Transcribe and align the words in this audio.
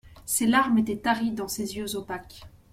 Ses 0.25 0.47
larmes 0.47 0.79
étaient 0.79 0.97
taries 0.97 1.29
dans 1.29 1.47
ses 1.47 1.75
yeux 1.77 1.95
opaques. 1.95 2.41